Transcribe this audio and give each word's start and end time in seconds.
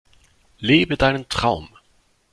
Lebe 0.57 0.97
deinen 0.97 1.29
Traum! 1.29 1.69